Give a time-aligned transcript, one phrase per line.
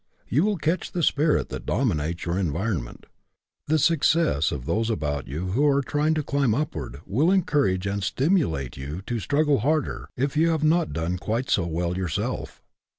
[0.27, 3.05] You will catch the spirit that dominates in your environment.
[3.67, 7.85] The suc cess of those about you who are trying to climb upward will encourage
[7.85, 12.63] and stimulate you to struggle harder if you have not done quite so well yourself.